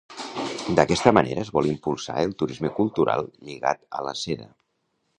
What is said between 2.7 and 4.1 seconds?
cultural lligat a